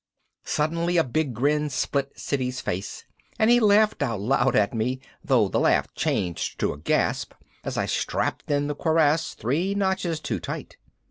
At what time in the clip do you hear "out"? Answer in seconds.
4.01-4.19